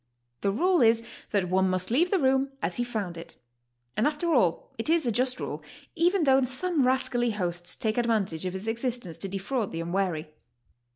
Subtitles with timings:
[0.41, 3.35] The rule is that one must leave the room as he found it,
[3.95, 5.61] and after all it is a just rule,
[5.93, 10.33] even though some rascally hosts take advantage of its existence to defraud the unwary.